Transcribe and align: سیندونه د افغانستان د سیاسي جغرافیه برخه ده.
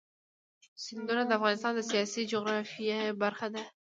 سیندونه 0.83 1.23
د 1.25 1.31
افغانستان 1.37 1.71
د 1.75 1.81
سیاسي 1.91 2.21
جغرافیه 2.31 2.99
برخه 3.23 3.47
ده. 3.53 3.63